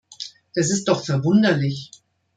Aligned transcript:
Das 0.55 0.71
ist 0.71 0.87
doch 0.87 1.05
verwunderlich! 1.05 1.91